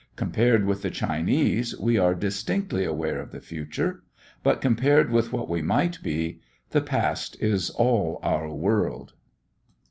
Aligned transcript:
Compared 0.15 0.65
with 0.65 0.81
the 0.81 0.89
Chinese 0.89 1.77
we 1.77 1.95
are 1.95 2.15
distinctly 2.15 2.83
aware 2.85 3.19
of 3.21 3.29
the 3.29 3.39
future. 3.39 4.01
But 4.41 4.59
compared 4.59 5.11
with 5.11 5.31
what 5.31 5.47
we 5.47 5.61
might 5.61 6.01
be, 6.01 6.39
the 6.71 6.81
past 6.81 7.39
is 7.39 7.69
all 7.69 8.19
our 8.23 8.51
world. 8.51 9.13